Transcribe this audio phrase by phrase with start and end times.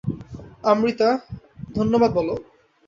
[0.63, 1.09] আমৃতা,
[1.75, 2.29] ধন্যবাদ বল।